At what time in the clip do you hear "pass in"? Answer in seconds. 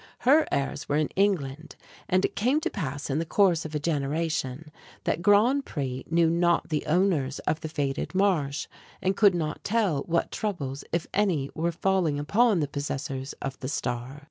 2.71-3.19